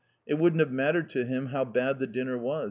It 0.25 0.39
wouldn't 0.39 0.61
have 0.61 0.71
mattered 0.71 1.11
to 1.11 1.25
him 1.25 1.49
how 1.49 1.63
bad 1.63 1.99
the 1.99 2.07
dinner 2.07 2.35
was. 2.35 2.59